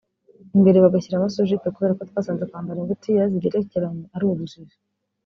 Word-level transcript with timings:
imbere 0.55 0.77
bagashyiramo 0.85 1.27
‘sous 1.33 1.47
jupe’ 1.51 1.67
kubera 1.75 1.97
ko 1.97 2.03
twasanze 2.09 2.43
kwambara 2.49 2.81
ingutiya 2.83 3.23
zigerekeranye 3.31 4.03
ari 4.15 4.23
ubujiji 4.31 4.77